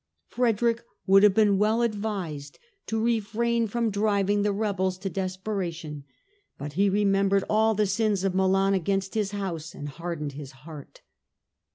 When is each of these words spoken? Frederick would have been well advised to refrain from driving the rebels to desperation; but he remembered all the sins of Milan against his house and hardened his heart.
Frederick 0.25 0.83
would 1.05 1.21
have 1.21 1.35
been 1.35 1.59
well 1.59 1.83
advised 1.83 2.57
to 2.87 2.99
refrain 2.99 3.67
from 3.67 3.91
driving 3.91 4.41
the 4.41 4.51
rebels 4.51 4.97
to 4.97 5.11
desperation; 5.11 6.05
but 6.57 6.73
he 6.73 6.89
remembered 6.89 7.43
all 7.47 7.75
the 7.75 7.85
sins 7.85 8.23
of 8.23 8.33
Milan 8.33 8.73
against 8.73 9.13
his 9.13 9.29
house 9.29 9.75
and 9.75 9.89
hardened 9.89 10.31
his 10.31 10.53
heart. 10.65 11.03